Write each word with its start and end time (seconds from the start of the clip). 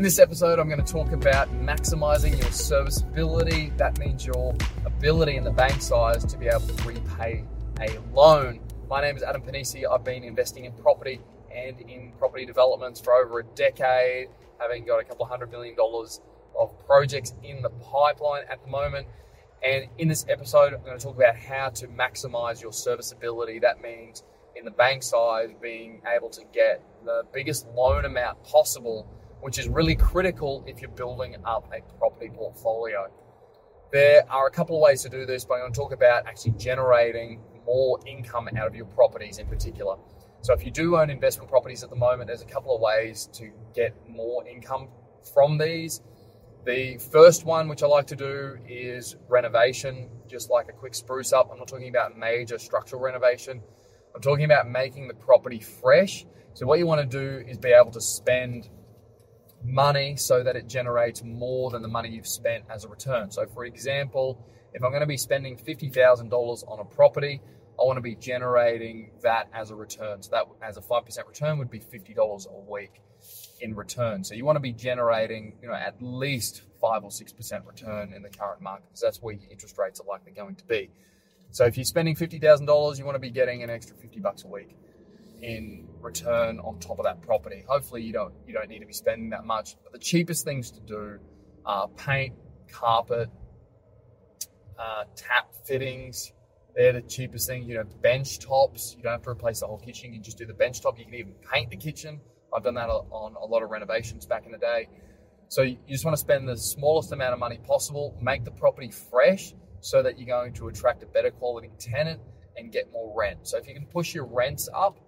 In 0.00 0.04
this 0.04 0.18
episode, 0.18 0.58
I'm 0.58 0.66
going 0.66 0.82
to 0.82 0.92
talk 0.92 1.12
about 1.12 1.52
maximizing 1.62 2.40
your 2.40 2.50
serviceability. 2.50 3.70
That 3.76 3.98
means 3.98 4.24
your 4.24 4.54
ability 4.86 5.36
in 5.36 5.44
the 5.44 5.50
bank 5.50 5.82
size 5.82 6.24
to 6.24 6.38
be 6.38 6.46
able 6.46 6.60
to 6.60 6.88
repay 6.88 7.44
a 7.82 7.98
loan. 8.14 8.60
My 8.88 9.02
name 9.02 9.18
is 9.18 9.22
Adam 9.22 9.42
Pennisi. 9.42 9.84
I've 9.86 10.02
been 10.02 10.24
investing 10.24 10.64
in 10.64 10.72
property 10.72 11.20
and 11.54 11.78
in 11.82 12.12
property 12.18 12.46
developments 12.46 12.98
for 12.98 13.12
over 13.12 13.40
a 13.40 13.44
decade, 13.44 14.28
having 14.58 14.86
got 14.86 15.02
a 15.02 15.04
couple 15.04 15.26
of 15.26 15.30
hundred 15.30 15.50
million 15.50 15.76
dollars 15.76 16.22
of 16.58 16.72
projects 16.86 17.34
in 17.44 17.60
the 17.60 17.68
pipeline 17.68 18.44
at 18.50 18.64
the 18.64 18.70
moment. 18.70 19.06
And 19.62 19.84
in 19.98 20.08
this 20.08 20.24
episode, 20.30 20.72
I'm 20.72 20.82
going 20.82 20.98
to 20.98 21.04
talk 21.04 21.16
about 21.16 21.36
how 21.36 21.68
to 21.68 21.88
maximize 21.88 22.62
your 22.62 22.72
serviceability. 22.72 23.58
That 23.58 23.82
means 23.82 24.22
in 24.56 24.64
the 24.64 24.70
bank 24.70 25.02
side, 25.02 25.60
being 25.60 26.00
able 26.10 26.30
to 26.30 26.42
get 26.54 26.82
the 27.04 27.24
biggest 27.34 27.66
loan 27.74 28.06
amount 28.06 28.42
possible, 28.44 29.06
which 29.40 29.58
is 29.58 29.68
really 29.68 29.94
critical 29.94 30.64
if 30.66 30.80
you're 30.80 30.90
building 30.90 31.36
up 31.44 31.70
a 31.72 31.80
property 31.98 32.30
portfolio. 32.34 33.08
There 33.92 34.22
are 34.30 34.46
a 34.46 34.50
couple 34.50 34.76
of 34.76 34.82
ways 34.82 35.02
to 35.02 35.08
do 35.08 35.26
this, 35.26 35.44
but 35.44 35.54
I'm 35.54 35.60
going 35.60 35.72
to 35.72 35.78
talk 35.78 35.92
about 35.92 36.26
actually 36.26 36.52
generating 36.52 37.40
more 37.66 37.98
income 38.06 38.48
out 38.56 38.66
of 38.66 38.74
your 38.74 38.86
properties 38.86 39.38
in 39.38 39.46
particular. 39.46 39.96
So, 40.42 40.54
if 40.54 40.64
you 40.64 40.70
do 40.70 40.96
own 40.96 41.10
investment 41.10 41.50
properties 41.50 41.82
at 41.82 41.90
the 41.90 41.96
moment, 41.96 42.28
there's 42.28 42.42
a 42.42 42.46
couple 42.46 42.74
of 42.74 42.80
ways 42.80 43.28
to 43.34 43.50
get 43.74 43.94
more 44.08 44.46
income 44.46 44.88
from 45.34 45.58
these. 45.58 46.00
The 46.64 46.98
first 46.98 47.44
one, 47.44 47.68
which 47.68 47.82
I 47.82 47.86
like 47.86 48.06
to 48.08 48.16
do, 48.16 48.58
is 48.68 49.16
renovation, 49.28 50.08
just 50.28 50.50
like 50.50 50.68
a 50.68 50.72
quick 50.72 50.94
spruce 50.94 51.32
up. 51.32 51.50
I'm 51.50 51.58
not 51.58 51.68
talking 51.68 51.88
about 51.88 52.16
major 52.16 52.58
structural 52.58 53.02
renovation. 53.02 53.60
I'm 54.14 54.20
talking 54.20 54.44
about 54.44 54.68
making 54.68 55.08
the 55.08 55.14
property 55.14 55.60
fresh. 55.60 56.26
So, 56.54 56.66
what 56.66 56.78
you 56.78 56.86
want 56.86 57.00
to 57.00 57.06
do 57.06 57.44
is 57.46 57.58
be 57.58 57.70
able 57.70 57.90
to 57.92 58.00
spend 58.00 58.70
money 59.64 60.16
so 60.16 60.42
that 60.42 60.56
it 60.56 60.68
generates 60.68 61.22
more 61.22 61.70
than 61.70 61.82
the 61.82 61.88
money 61.88 62.10
you've 62.10 62.26
spent 62.26 62.64
as 62.70 62.84
a 62.84 62.88
return. 62.88 63.30
So, 63.30 63.46
for 63.46 63.64
example, 63.64 64.44
if 64.72 64.82
I'm 64.82 64.90
going 64.90 65.00
to 65.00 65.06
be 65.06 65.16
spending 65.16 65.56
$50,000 65.56 66.68
on 66.68 66.80
a 66.80 66.84
property, 66.84 67.40
I 67.78 67.84
want 67.84 67.96
to 67.96 68.02
be 68.02 68.14
generating 68.14 69.12
that 69.22 69.48
as 69.52 69.70
a 69.70 69.74
return. 69.74 70.22
So, 70.22 70.30
that 70.30 70.46
as 70.62 70.76
a 70.76 70.80
5% 70.80 71.26
return 71.26 71.58
would 71.58 71.70
be 71.70 71.80
$50 71.80 72.46
a 72.46 72.70
week 72.70 73.00
in 73.60 73.74
return. 73.74 74.24
So, 74.24 74.34
you 74.34 74.44
want 74.44 74.56
to 74.56 74.60
be 74.60 74.72
generating, 74.72 75.54
you 75.62 75.68
know, 75.68 75.74
at 75.74 76.00
least 76.00 76.62
5 76.80 77.04
or 77.04 77.10
6% 77.10 77.66
return 77.66 78.12
in 78.12 78.22
the 78.22 78.30
current 78.30 78.62
market 78.62 78.84
because 78.88 79.00
that's 79.00 79.22
where 79.22 79.36
interest 79.50 79.76
rates 79.78 80.00
are 80.00 80.06
likely 80.06 80.32
going 80.32 80.56
to 80.56 80.64
be. 80.64 80.90
So 81.52 81.64
if 81.64 81.76
you're 81.76 81.84
spending 81.84 82.14
fifty 82.14 82.38
thousand 82.38 82.66
dollars, 82.66 82.98
you 82.98 83.04
want 83.04 83.16
to 83.16 83.20
be 83.20 83.30
getting 83.30 83.62
an 83.62 83.70
extra 83.70 83.96
fifty 83.96 84.20
bucks 84.20 84.44
a 84.44 84.46
week 84.46 84.76
in 85.42 85.88
return 86.00 86.58
on 86.60 86.78
top 86.78 86.98
of 86.98 87.04
that 87.04 87.22
property. 87.22 87.64
Hopefully, 87.68 88.02
you 88.02 88.12
don't 88.12 88.34
you 88.46 88.54
don't 88.54 88.68
need 88.68 88.80
to 88.80 88.86
be 88.86 88.92
spending 88.92 89.30
that 89.30 89.44
much. 89.44 89.76
But 89.82 89.92
the 89.92 89.98
cheapest 89.98 90.44
things 90.44 90.70
to 90.72 90.80
do 90.80 91.18
are 91.64 91.88
paint, 91.88 92.34
carpet, 92.70 93.28
uh, 94.78 95.04
tap 95.16 95.52
fittings. 95.64 96.32
They're 96.74 96.92
the 96.92 97.02
cheapest 97.02 97.48
thing. 97.48 97.64
You 97.64 97.76
know, 97.76 97.84
bench 98.00 98.38
tops. 98.38 98.94
You 98.96 99.02
don't 99.02 99.12
have 99.12 99.22
to 99.22 99.30
replace 99.30 99.60
the 99.60 99.66
whole 99.66 99.78
kitchen. 99.78 100.10
You 100.10 100.18
can 100.18 100.22
just 100.22 100.38
do 100.38 100.46
the 100.46 100.54
bench 100.54 100.80
top. 100.80 100.98
You 100.98 101.04
can 101.04 101.14
even 101.14 101.34
paint 101.52 101.70
the 101.70 101.76
kitchen. 101.76 102.20
I've 102.54 102.64
done 102.64 102.74
that 102.74 102.88
on 102.88 103.34
a 103.34 103.44
lot 103.44 103.62
of 103.62 103.70
renovations 103.70 104.26
back 104.26 104.46
in 104.46 104.52
the 104.52 104.58
day. 104.58 104.88
So 105.48 105.62
you 105.62 105.78
just 105.88 106.04
want 106.04 106.16
to 106.16 106.20
spend 106.20 106.48
the 106.48 106.56
smallest 106.56 107.12
amount 107.12 107.32
of 107.32 107.40
money 107.40 107.58
possible, 107.58 108.16
make 108.22 108.44
the 108.44 108.52
property 108.52 108.90
fresh, 108.90 109.52
so 109.80 110.02
that 110.02 110.18
you're 110.18 110.28
going 110.28 110.52
to 110.54 110.68
attract 110.68 111.02
a 111.02 111.06
better 111.06 111.30
quality 111.30 111.70
tenant 111.78 112.20
and 112.56 112.70
get 112.70 112.90
more 112.92 113.12
rent. 113.16 113.48
So 113.48 113.58
if 113.58 113.66
you 113.66 113.74
can 113.74 113.86
push 113.86 114.14
your 114.14 114.26
rents 114.26 114.68
up, 114.72 114.98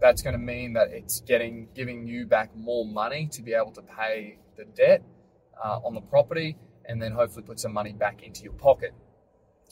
that's 0.00 0.22
going 0.22 0.32
to 0.32 0.38
mean 0.38 0.72
that 0.72 0.88
it's 0.90 1.20
getting 1.20 1.68
giving 1.74 2.06
you 2.06 2.26
back 2.26 2.54
more 2.56 2.86
money 2.86 3.28
to 3.32 3.42
be 3.42 3.52
able 3.52 3.72
to 3.72 3.82
pay 3.82 4.38
the 4.56 4.64
debt 4.64 5.02
uh, 5.62 5.78
on 5.84 5.94
the 5.94 6.00
property 6.00 6.56
and 6.86 7.00
then 7.00 7.12
hopefully 7.12 7.44
put 7.44 7.60
some 7.60 7.72
money 7.72 7.92
back 7.92 8.22
into 8.22 8.42
your 8.42 8.52
pocket. 8.54 8.92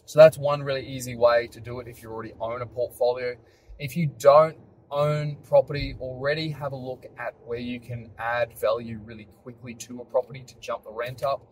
So 0.04 0.18
that's 0.18 0.38
one 0.38 0.62
really 0.62 0.86
easy 0.86 1.16
way 1.16 1.48
to 1.48 1.60
do 1.60 1.80
it 1.80 1.88
if 1.88 2.02
you 2.02 2.10
already 2.10 2.32
own 2.40 2.62
a 2.62 2.66
portfolio. 2.66 3.36
If 3.78 3.96
you 3.96 4.06
don't 4.06 4.56
own 4.90 5.36
property 5.44 5.96
already, 6.00 6.50
have 6.50 6.72
a 6.72 6.76
look 6.76 7.04
at 7.18 7.34
where 7.44 7.58
you 7.58 7.80
can 7.80 8.10
add 8.18 8.58
value 8.58 9.00
really 9.04 9.28
quickly 9.42 9.74
to 9.74 10.00
a 10.00 10.04
property 10.04 10.44
to 10.46 10.54
jump 10.60 10.84
the 10.84 10.92
rent 10.92 11.22
up. 11.22 11.42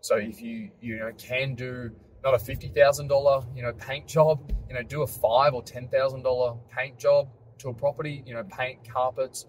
So 0.00 0.16
if 0.16 0.40
you 0.40 0.70
you 0.80 0.98
know 0.98 1.10
can 1.18 1.54
do 1.54 1.90
not 2.22 2.34
a 2.34 2.38
fifty 2.38 2.68
thousand 2.68 3.08
dollar 3.08 3.44
you 3.54 3.62
know 3.62 3.72
paint 3.72 4.06
job. 4.06 4.52
You 4.68 4.74
know, 4.74 4.82
do 4.82 5.02
a 5.02 5.06
five 5.06 5.54
or 5.54 5.62
ten 5.62 5.88
thousand 5.88 6.22
dollar 6.22 6.56
paint 6.74 6.98
job 6.98 7.28
to 7.58 7.68
a 7.68 7.74
property. 7.74 8.22
You 8.26 8.34
know, 8.34 8.44
paint 8.44 8.88
carpets, 8.92 9.46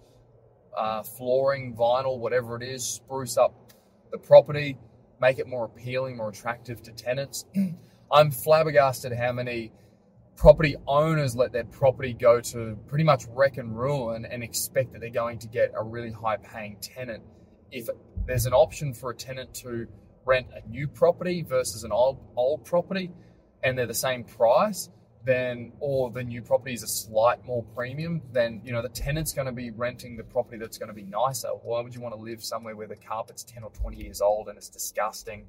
uh, 0.78 1.04
flooring, 1.04 1.76
vinyl, 1.76 2.20
whatever 2.20 2.56
it 2.56 2.64
is. 2.64 2.84
Spruce 2.84 3.38
up 3.38 3.74
the 4.12 4.18
property, 4.18 4.78
make 5.22 5.40
it 5.40 5.48
more 5.48 5.66
appealing, 5.66 6.18
more 6.18 6.30
attractive 6.30 6.82
to 6.84 6.92
tenants. 6.92 7.46
I'm 8.12 8.32
flabbergasted 8.32 9.14
how 9.14 9.32
many 9.32 9.72
property 10.36 10.76
owners 10.88 11.36
let 11.36 11.52
their 11.52 11.66
property 11.66 12.14
go 12.14 12.40
to 12.40 12.78
pretty 12.88 13.04
much 13.04 13.26
wreck 13.30 13.58
and 13.58 13.78
ruin 13.78 14.26
and 14.26 14.42
expect 14.42 14.94
that 14.94 15.02
they're 15.02 15.10
going 15.10 15.38
to 15.38 15.48
get 15.48 15.74
a 15.76 15.84
really 15.84 16.12
high 16.12 16.38
paying 16.38 16.78
tenant. 16.82 17.22
If 17.72 17.90
there's 18.26 18.46
an 18.46 18.54
option 18.54 18.94
for 18.94 19.12
a 19.12 19.16
tenant 19.16 19.54
to 19.56 19.86
rent 20.26 20.48
a 20.56 20.68
new 20.70 20.88
property 20.88 21.44
versus 21.44 21.84
an 21.84 21.92
old 21.92 22.20
old 22.36 22.64
property 22.64 23.12
and 23.64 23.78
they're 23.78 23.86
the 23.86 23.94
same 23.94 24.24
price, 24.24 24.90
then 25.26 25.74
or 25.80 26.10
the 26.10 26.24
new 26.24 26.42
property 26.42 26.74
is 26.74 26.84
a 26.84 26.88
slight 26.88 27.46
more 27.46 27.64
premium, 27.76 28.22
then 28.32 28.62
you 28.64 28.72
know 28.72 28.82
the 28.82 28.90
tenant's 28.90 29.34
going 29.34 29.48
to 29.48 29.52
be 29.52 29.72
renting 29.72 30.16
the 30.16 30.24
property 30.24 30.58
that's 30.58 30.78
going 30.78 30.88
to 30.88 30.94
be 30.94 31.04
nicer. 31.04 31.50
Why 31.50 31.82
would 31.82 31.94
you 31.94 32.02
want 32.02 32.16
to 32.16 32.22
live 32.22 32.44
somewhere 32.44 32.76
where 32.76 32.88
the 32.88 32.96
carpet's 32.96 33.44
10 33.44 33.64
or 33.64 33.72
20 33.72 33.98
years 33.98 34.22
old 34.22 34.48
and 34.48 34.58
it's 34.58 34.70
disgusting, 34.70 35.46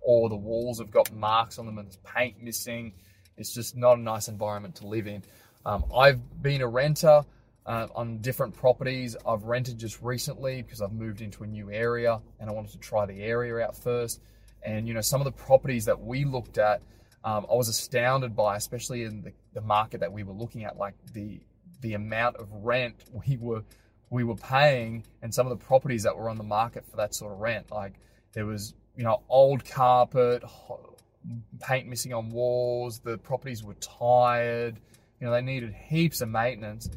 or 0.00 0.28
the 0.28 0.36
walls 0.36 0.78
have 0.78 0.90
got 0.90 1.12
marks 1.12 1.58
on 1.58 1.66
them 1.66 1.78
and 1.78 1.88
there's 1.88 1.98
paint 1.98 2.42
missing? 2.42 2.94
It's 3.36 3.54
just 3.54 3.76
not 3.76 3.98
a 3.98 4.00
nice 4.00 4.28
environment 4.28 4.76
to 4.76 4.86
live 4.86 5.06
in. 5.06 5.22
Um, 5.64 5.84
I've 5.94 6.42
been 6.42 6.60
a 6.60 6.68
renter 6.68 7.24
uh, 7.66 7.86
on 7.94 8.18
different 8.18 8.54
properties. 8.54 9.16
I've 9.26 9.44
rented 9.44 9.78
just 9.78 10.02
recently 10.02 10.62
because 10.62 10.82
I've 10.82 10.92
moved 10.92 11.20
into 11.20 11.44
a 11.44 11.46
new 11.46 11.70
area 11.70 12.20
and 12.40 12.50
I 12.50 12.52
wanted 12.52 12.72
to 12.72 12.78
try 12.78 13.06
the 13.06 13.22
area 13.22 13.64
out 13.64 13.76
first. 13.76 14.20
And 14.64 14.86
you 14.86 14.94
know, 14.94 15.00
some 15.00 15.20
of 15.20 15.24
the 15.24 15.32
properties 15.32 15.84
that 15.86 16.00
we 16.00 16.24
looked 16.24 16.58
at, 16.58 16.82
um, 17.24 17.46
I 17.50 17.54
was 17.54 17.68
astounded 17.68 18.34
by, 18.34 18.56
especially 18.56 19.04
in 19.04 19.22
the, 19.22 19.32
the 19.54 19.60
market 19.60 20.00
that 20.00 20.12
we 20.12 20.22
were 20.22 20.32
looking 20.32 20.64
at, 20.64 20.76
like 20.76 20.94
the 21.12 21.40
the 21.80 21.94
amount 21.94 22.36
of 22.36 22.48
rent 22.52 23.04
we 23.26 23.36
were 23.36 23.62
we 24.10 24.24
were 24.24 24.36
paying, 24.36 25.04
and 25.22 25.34
some 25.34 25.46
of 25.46 25.58
the 25.58 25.64
properties 25.64 26.02
that 26.02 26.16
were 26.16 26.28
on 26.28 26.36
the 26.36 26.44
market 26.44 26.84
for 26.86 26.96
that 26.96 27.14
sort 27.14 27.32
of 27.32 27.38
rent. 27.38 27.70
Like 27.70 27.94
there 28.32 28.46
was, 28.46 28.74
you 28.96 29.04
know, 29.04 29.22
old 29.28 29.64
carpet, 29.64 30.42
paint 31.60 31.88
missing 31.88 32.12
on 32.12 32.30
walls. 32.30 33.00
The 33.00 33.18
properties 33.18 33.62
were 33.62 33.74
tired. 33.74 34.80
You 35.20 35.26
know, 35.26 35.32
they 35.32 35.42
needed 35.42 35.72
heaps 35.72 36.20
of 36.20 36.28
maintenance. 36.28 36.90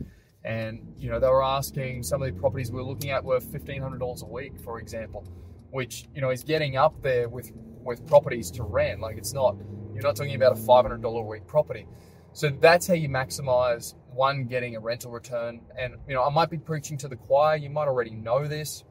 And, 0.43 0.93
you 0.97 1.09
know, 1.09 1.19
they 1.19 1.27
were 1.27 1.43
asking 1.43 2.03
some 2.03 2.21
of 2.21 2.33
the 2.33 2.39
properties 2.39 2.71
we 2.71 2.77
were 2.77 2.83
looking 2.83 3.09
at 3.09 3.23
were 3.23 3.39
$1,500 3.39 4.21
a 4.21 4.25
week, 4.25 4.59
for 4.59 4.79
example, 4.79 5.25
which, 5.71 6.05
you 6.13 6.21
know, 6.21 6.29
is 6.29 6.43
getting 6.43 6.77
up 6.77 7.01
there 7.01 7.29
with, 7.29 7.51
with 7.83 8.05
properties 8.05 8.51
to 8.51 8.63
rent. 8.63 8.99
Like 8.99 9.17
it's 9.17 9.33
not, 9.33 9.55
you're 9.95 10.03
not 10.03 10.15
talking 10.15 10.35
about 10.35 10.51
a 10.51 10.55
$500 10.55 11.03
a 11.03 11.21
week 11.21 11.47
property. 11.47 11.87
So 12.33 12.49
that's 12.49 12.85
how 12.85 12.95
you 12.95 13.07
maximize 13.07 13.95
one, 14.13 14.45
getting 14.45 14.75
a 14.75 14.79
rental 14.81 15.11
return. 15.11 15.61
And, 15.79 15.95
you 16.05 16.13
know, 16.13 16.23
I 16.23 16.29
might 16.29 16.49
be 16.49 16.57
preaching 16.57 16.97
to 16.97 17.07
the 17.07 17.15
choir. 17.15 17.55
You 17.55 17.69
might 17.69 17.87
already 17.87 18.11
know 18.11 18.45
this 18.45 18.83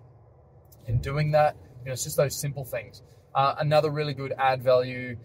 in 0.87 1.00
doing 1.03 1.32
that. 1.32 1.56
You 1.81 1.88
know, 1.88 1.92
it's 1.92 2.04
just 2.04 2.16
those 2.16 2.34
simple 2.34 2.65
things. 2.65 3.03
Uh, 3.34 3.54
another 3.59 3.91
really 3.91 4.15
good 4.15 4.32
add 4.38 4.62
value 4.62 5.19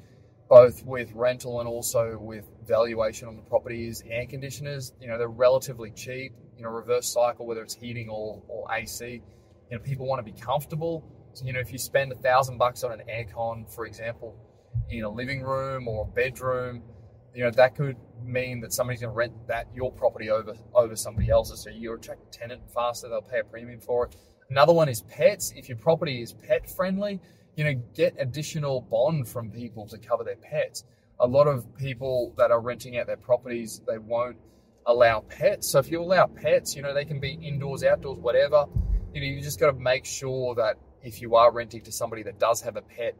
both 0.49 0.83
with 0.83 1.13
rental 1.13 1.59
and 1.59 1.69
also 1.69 2.17
with 2.19 2.43
valuation 2.67 3.27
on 3.27 3.35
the 3.35 3.41
property 3.43 3.87
is 3.87 4.03
air 4.09 4.25
conditioners. 4.25 4.93
You 4.99 5.07
know, 5.07 5.17
they're 5.17 5.29
relatively 5.29 5.91
cheap, 5.91 6.33
you 6.57 6.63
know, 6.63 6.69
reverse 6.69 7.07
cycle, 7.07 7.45
whether 7.45 7.61
it's 7.61 7.75
heating 7.75 8.09
or, 8.09 8.41
or 8.47 8.67
AC. 8.73 9.21
You 9.69 9.77
know, 9.77 9.79
people 9.81 10.07
want 10.07 10.25
to 10.25 10.29
be 10.29 10.37
comfortable. 10.37 11.05
So, 11.33 11.45
you 11.45 11.53
know, 11.53 11.59
if 11.59 11.71
you 11.71 11.77
spend 11.77 12.11
a 12.11 12.15
thousand 12.15 12.57
bucks 12.57 12.83
on 12.83 12.91
an 12.91 13.03
aircon, 13.07 13.71
for 13.73 13.85
example, 13.85 14.35
in 14.89 15.03
a 15.03 15.09
living 15.09 15.41
room 15.41 15.87
or 15.87 16.05
a 16.05 16.07
bedroom, 16.07 16.83
you 17.33 17.43
know, 17.43 17.51
that 17.51 17.75
could 17.75 17.95
mean 18.23 18.59
that 18.61 18.73
somebody's 18.73 19.01
going 19.01 19.13
to 19.13 19.15
rent 19.15 19.33
that 19.47 19.67
your 19.73 19.91
property 19.91 20.29
over 20.29 20.53
over 20.73 20.95
somebody 20.95 21.29
else's. 21.29 21.63
So 21.63 21.69
you 21.69 21.93
attract 21.93 22.21
a 22.23 22.37
tenant 22.37 22.61
faster, 22.73 23.07
they'll 23.07 23.21
pay 23.21 23.39
a 23.39 23.43
premium 23.43 23.79
for 23.79 24.05
it. 24.05 24.15
Another 24.49 24.73
one 24.73 24.89
is 24.89 25.01
pets. 25.03 25.53
If 25.55 25.69
your 25.69 25.77
property 25.77 26.21
is 26.21 26.33
pet 26.33 26.69
friendly, 26.69 27.19
you 27.55 27.63
know, 27.63 27.73
get 27.93 28.15
additional 28.17 28.81
bond 28.81 29.27
from 29.27 29.51
people 29.51 29.87
to 29.87 29.97
cover 29.97 30.23
their 30.23 30.37
pets. 30.37 30.83
A 31.19 31.27
lot 31.27 31.47
of 31.47 31.75
people 31.75 32.33
that 32.37 32.49
are 32.49 32.61
renting 32.61 32.97
out 32.97 33.07
their 33.07 33.17
properties, 33.17 33.81
they 33.85 33.97
won't 33.97 34.37
allow 34.85 35.19
pets. 35.21 35.69
So 35.69 35.79
if 35.79 35.91
you 35.91 36.01
allow 36.01 36.25
pets, 36.25 36.75
you 36.75 36.81
know, 36.81 36.93
they 36.93 37.05
can 37.05 37.19
be 37.19 37.33
indoors, 37.33 37.83
outdoors, 37.83 38.17
whatever. 38.17 38.65
You 39.13 39.21
know, 39.21 39.27
you 39.27 39.41
just 39.41 39.59
got 39.59 39.71
to 39.71 39.77
make 39.77 40.05
sure 40.05 40.55
that 40.55 40.77
if 41.03 41.21
you 41.21 41.35
are 41.35 41.51
renting 41.51 41.81
to 41.83 41.91
somebody 41.91 42.23
that 42.23 42.39
does 42.39 42.61
have 42.61 42.75
a 42.75 42.81
pet, 42.81 43.15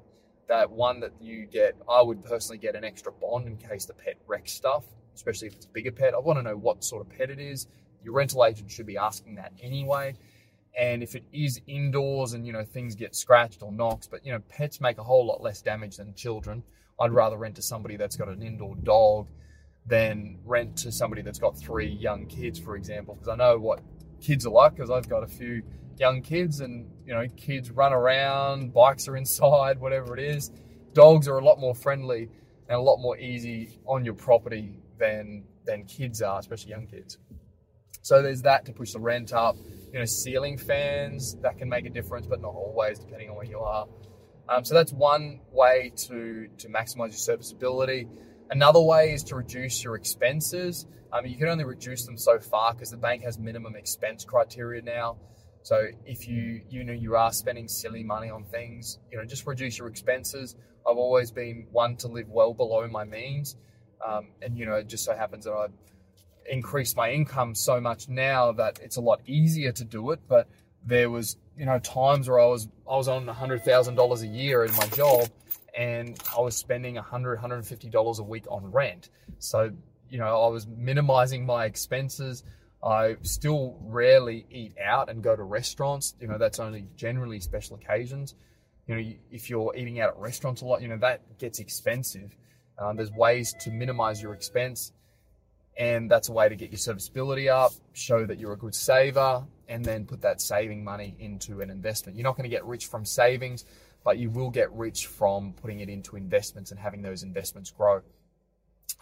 that 0.49 0.69
one 0.69 0.99
that 0.99 1.13
you 1.21 1.45
get, 1.45 1.75
I 1.87 2.01
would 2.01 2.23
personally 2.25 2.57
get 2.57 2.75
an 2.75 2.83
extra 2.83 3.11
bond 3.11 3.47
in 3.47 3.55
case 3.55 3.85
the 3.85 3.93
pet 3.93 4.17
wrecks 4.27 4.51
stuff, 4.51 4.83
especially 5.15 5.47
if 5.47 5.55
it's 5.55 5.65
a 5.65 5.69
bigger 5.69 5.91
pet. 5.91 6.13
I 6.13 6.19
want 6.19 6.37
to 6.39 6.43
know 6.43 6.57
what 6.57 6.83
sort 6.83 7.01
of 7.01 7.09
pet 7.17 7.29
it 7.29 7.39
is. 7.39 7.67
Your 8.03 8.13
rental 8.13 8.43
agent 8.43 8.69
should 8.69 8.85
be 8.85 8.97
asking 8.97 9.35
that 9.35 9.53
anyway. 9.61 10.15
And 10.77 11.01
if 11.01 11.15
it 11.15 11.23
is 11.31 11.61
indoors 11.67 12.33
and 12.33 12.45
you 12.45 12.53
know 12.53 12.63
things 12.63 12.95
get 12.95 13.15
scratched 13.15 13.63
or 13.63 13.71
knocked, 13.71 14.09
but 14.11 14.25
you 14.25 14.31
know 14.31 14.39
pets 14.49 14.81
make 14.81 14.97
a 14.97 15.03
whole 15.03 15.25
lot 15.25 15.41
less 15.41 15.61
damage 15.61 15.97
than 15.97 16.13
children. 16.13 16.63
I'd 16.99 17.11
rather 17.11 17.37
rent 17.37 17.55
to 17.55 17.61
somebody 17.61 17.95
that's 17.95 18.17
got 18.17 18.27
an 18.27 18.41
indoor 18.41 18.75
dog 18.75 19.27
than 19.85 20.37
rent 20.45 20.77
to 20.77 20.91
somebody 20.91 21.21
that's 21.21 21.39
got 21.39 21.57
three 21.57 21.87
young 21.89 22.25
kids, 22.25 22.59
for 22.59 22.75
example, 22.75 23.15
because 23.15 23.29
I 23.29 23.35
know 23.35 23.57
what 23.57 23.79
kids 24.21 24.45
are 24.45 24.51
like 24.51 24.75
because 24.75 24.89
I've 24.89 25.07
got 25.07 25.23
a 25.23 25.27
few 25.27 25.63
young 25.99 26.21
kids 26.21 26.61
and 26.61 26.89
you 27.05 27.13
know 27.13 27.27
kids 27.35 27.69
run 27.71 27.93
around, 27.93 28.73
bikes 28.73 29.07
are 29.07 29.17
inside, 29.17 29.79
whatever 29.79 30.17
it 30.17 30.23
is. 30.23 30.51
Dogs 30.93 31.27
are 31.27 31.37
a 31.37 31.43
lot 31.43 31.59
more 31.59 31.75
friendly 31.75 32.29
and 32.67 32.77
a 32.77 32.81
lot 32.81 32.97
more 32.97 33.17
easy 33.17 33.79
on 33.85 34.05
your 34.05 34.15
property 34.15 34.79
than 34.97 35.43
than 35.65 35.85
kids 35.85 36.21
are, 36.21 36.39
especially 36.39 36.71
young 36.71 36.87
kids. 36.87 37.17
So 38.01 38.21
there's 38.21 38.41
that 38.43 38.65
to 38.65 38.73
push 38.73 38.93
the 38.93 38.99
rent 38.99 39.33
up. 39.33 39.55
You 39.91 39.99
know, 39.99 40.05
ceiling 40.05 40.57
fans 40.57 41.35
that 41.41 41.57
can 41.57 41.67
make 41.67 41.85
a 41.85 41.89
difference, 41.89 42.25
but 42.27 42.41
not 42.41 42.53
always, 42.53 42.99
depending 42.99 43.29
on 43.29 43.35
where 43.35 43.45
you 43.45 43.59
are. 43.59 43.87
Um, 44.47 44.63
so 44.63 44.73
that's 44.73 44.93
one 44.93 45.41
way 45.51 45.91
to 46.07 46.47
to 46.57 46.69
maximize 46.69 47.09
your 47.09 47.23
serviceability. 47.29 48.07
Another 48.49 48.81
way 48.81 49.13
is 49.13 49.23
to 49.25 49.35
reduce 49.35 49.83
your 49.83 49.95
expenses. 49.95 50.87
Um, 51.11 51.25
you 51.25 51.37
can 51.37 51.49
only 51.49 51.65
reduce 51.65 52.05
them 52.05 52.17
so 52.17 52.39
far 52.39 52.73
because 52.73 52.89
the 52.89 52.97
bank 52.97 53.23
has 53.23 53.37
minimum 53.37 53.75
expense 53.75 54.25
criteria 54.25 54.81
now. 54.81 55.17
So 55.63 55.87
if 56.05 56.27
you 56.27 56.61
you 56.69 56.83
know 56.83 56.93
you 56.93 57.15
are 57.15 57.31
spending 57.31 57.67
silly 57.67 58.03
money 58.03 58.29
on 58.29 58.43
things, 58.45 58.99
you 59.11 59.17
know 59.17 59.25
just 59.25 59.45
reduce 59.45 59.77
your 59.77 59.87
expenses. 59.87 60.55
I've 60.89 60.97
always 60.97 61.31
been 61.31 61.67
one 61.71 61.95
to 61.97 62.07
live 62.07 62.29
well 62.29 62.53
below 62.53 62.87
my 62.87 63.03
means, 63.03 63.55
um, 64.05 64.29
and 64.41 64.57
you 64.57 64.65
know 64.65 64.75
it 64.75 64.87
just 64.87 65.05
so 65.05 65.15
happens 65.15 65.45
that 65.45 65.53
I've 65.53 65.73
increased 66.49 66.97
my 66.97 67.11
income 67.11 67.53
so 67.53 67.79
much 67.79 68.09
now 68.09 68.51
that 68.53 68.79
it's 68.81 68.97
a 68.97 69.01
lot 69.01 69.21
easier 69.25 69.71
to 69.73 69.83
do 69.83 70.11
it. 70.11 70.19
But 70.27 70.47
there 70.85 71.09
was 71.09 71.37
you 71.57 71.65
know 71.65 71.79
times 71.79 72.29
where 72.29 72.39
I 72.39 72.45
was 72.45 72.67
I 72.89 72.95
was 72.95 73.07
on 73.07 73.27
hundred 73.27 73.63
thousand 73.63 73.95
dollars 73.95 74.21
a 74.23 74.27
year 74.27 74.65
in 74.65 74.75
my 74.75 74.87
job, 74.87 75.29
and 75.77 76.17
I 76.35 76.41
was 76.41 76.55
spending 76.55 76.95
100 76.95 77.35
150 77.35 77.89
dollars 77.89 78.19
a 78.19 78.23
week 78.23 78.45
on 78.49 78.71
rent. 78.71 79.09
So 79.39 79.71
you 80.09 80.17
know 80.17 80.41
I 80.41 80.47
was 80.47 80.67
minimizing 80.67 81.45
my 81.45 81.65
expenses. 81.65 82.43
I 82.83 83.17
still 83.23 83.77
rarely 83.81 84.45
eat 84.49 84.73
out 84.83 85.09
and 85.09 85.21
go 85.21 85.35
to 85.35 85.43
restaurants. 85.43 86.15
You 86.19 86.27
know, 86.27 86.37
that's 86.37 86.59
only 86.59 86.85
generally 86.95 87.39
special 87.39 87.75
occasions. 87.75 88.35
You 88.87 88.95
know, 88.95 89.11
if 89.31 89.49
you're 89.49 89.75
eating 89.75 89.99
out 89.99 90.09
at 90.09 90.17
restaurants 90.17 90.61
a 90.61 90.65
lot, 90.65 90.81
you 90.81 90.87
know, 90.87 90.97
that 90.97 91.37
gets 91.37 91.59
expensive. 91.59 92.35
Um, 92.79 92.95
there's 92.95 93.11
ways 93.11 93.53
to 93.61 93.71
minimize 93.71 94.21
your 94.21 94.33
expense, 94.33 94.93
and 95.77 96.09
that's 96.09 96.29
a 96.29 96.31
way 96.31 96.47
to 96.47 96.55
get 96.55 96.71
your 96.71 96.77
serviceability 96.77 97.49
up, 97.49 97.73
show 97.91 98.25
that 98.25 98.39
you're 98.39 98.53
a 98.53 98.57
good 98.57 98.73
saver, 98.73 99.43
and 99.67 99.83
then 99.83 100.05
put 100.05 100.21
that 100.21 100.39
saving 100.41 100.83
money 100.83 101.15
into 101.19 101.59
an 101.61 101.69
investment. 101.69 102.17
You're 102.17 102.23
not 102.23 102.37
going 102.37 102.49
to 102.49 102.55
get 102.55 102.65
rich 102.65 102.87
from 102.87 103.05
savings, 103.05 103.65
but 104.05 104.17
you 104.17 104.29
will 104.29 104.49
get 104.49 104.71
rich 104.71 105.07
from 105.07 105.53
putting 105.53 105.81
it 105.81 105.89
into 105.89 106.15
investments 106.15 106.71
and 106.71 106.79
having 106.79 107.01
those 107.01 107.21
investments 107.23 107.69
grow. 107.69 108.01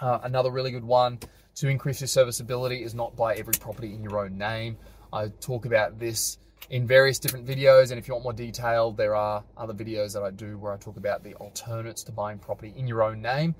Uh, 0.02 0.20
another 0.24 0.52
really 0.52 0.72
good 0.72 0.84
one 0.84 1.20
to 1.58 1.68
increase 1.68 2.00
your 2.00 2.08
serviceability 2.08 2.84
is 2.84 2.94
not 2.94 3.16
buy 3.16 3.34
every 3.34 3.56
property 3.60 3.96
in 3.96 4.04
your 4.04 4.24
own 4.24 4.38
name. 4.38 4.78
I 5.12 5.30
talk 5.42 5.66
about 5.66 5.98
this 5.98 6.38
in 6.70 6.86
various 6.86 7.18
different 7.18 7.48
videos, 7.48 7.90
and 7.90 7.98
if 7.98 8.08
you 8.08 8.14
want 8.14 8.24
more 8.24 8.34
detail, 8.34 8.92
there 8.92 9.16
are 9.16 9.44
other 9.58 9.74
videos 9.74 10.14
that 10.14 10.22
I 10.22 10.30
do 10.30 10.60
where 10.60 10.72
I 10.72 10.78
talk 10.78 10.98
about 10.98 11.24
the 11.24 11.34
alternates 11.36 12.04
to 12.04 12.12
buying 12.12 12.38
property 12.38 12.74
in 12.76 12.88
your 12.88 13.02
own 13.02 13.24
name. 13.24 13.56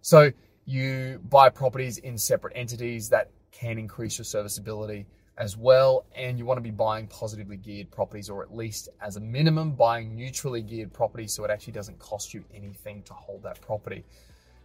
So 0.00 0.30
you 0.64 1.20
buy 1.28 1.48
properties 1.48 1.98
in 1.98 2.16
separate 2.16 2.52
entities 2.56 3.08
that 3.08 3.30
can 3.50 3.78
increase 3.78 4.16
your 4.16 4.24
serviceability 4.24 5.04
as 5.36 5.56
well, 5.56 6.06
and 6.14 6.38
you 6.38 6.44
want 6.44 6.58
to 6.58 6.62
be 6.62 6.70
buying 6.70 7.08
positively 7.08 7.56
geared 7.56 7.90
properties, 7.90 8.30
or 8.30 8.44
at 8.44 8.54
least 8.54 8.90
as 9.00 9.16
a 9.16 9.20
minimum, 9.20 9.72
buying 9.72 10.14
neutrally 10.14 10.62
geared 10.62 10.92
properties 10.92 11.32
so 11.32 11.44
it 11.44 11.50
actually 11.50 11.72
doesn't 11.72 11.98
cost 11.98 12.32
you 12.32 12.44
anything 12.54 13.02
to 13.02 13.12
hold 13.12 13.42
that 13.42 13.60
property. 13.60 14.04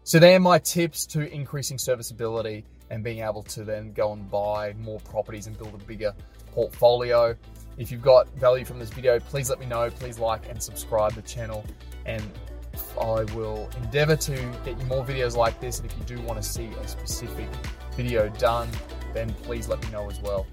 So 0.03 0.19
they're 0.19 0.39
my 0.39 0.59
tips 0.59 1.05
to 1.07 1.31
increasing 1.31 1.77
serviceability 1.77 2.65
and 2.89 3.03
being 3.03 3.19
able 3.19 3.43
to 3.43 3.63
then 3.63 3.93
go 3.93 4.13
and 4.13 4.29
buy 4.29 4.73
more 4.79 4.99
properties 5.01 5.47
and 5.47 5.57
build 5.57 5.73
a 5.75 5.85
bigger 5.85 6.13
portfolio. 6.51 7.35
If 7.77 7.91
you've 7.91 8.01
got 8.01 8.27
value 8.37 8.65
from 8.65 8.79
this 8.79 8.89
video, 8.89 9.19
please 9.19 9.49
let 9.49 9.59
me 9.59 9.65
know. 9.65 9.89
Please 9.91 10.19
like 10.19 10.49
and 10.49 10.61
subscribe 10.61 11.13
the 11.13 11.21
channel 11.21 11.63
and 12.05 12.23
I 12.99 13.23
will 13.35 13.69
endeavor 13.83 14.15
to 14.15 14.31
get 14.65 14.79
you 14.79 14.85
more 14.85 15.05
videos 15.05 15.35
like 15.35 15.59
this. 15.59 15.79
And 15.79 15.89
if 15.89 15.97
you 15.97 16.17
do 16.17 16.21
want 16.23 16.41
to 16.41 16.47
see 16.47 16.69
a 16.81 16.87
specific 16.87 17.47
video 17.95 18.29
done, 18.29 18.69
then 19.13 19.33
please 19.43 19.67
let 19.67 19.83
me 19.83 19.91
know 19.91 20.09
as 20.09 20.19
well. 20.21 20.47